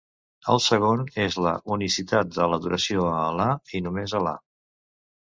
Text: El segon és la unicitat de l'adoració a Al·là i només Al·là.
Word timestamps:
El 0.51 0.59
segon 0.67 1.03
és 1.25 1.35
la 1.45 1.51
unicitat 1.75 2.31
de 2.37 2.47
l'adoració 2.53 3.05
a 3.11 3.21
Al·là 3.27 3.47
i 3.81 3.83
només 3.89 4.17
Al·là. 4.23 4.33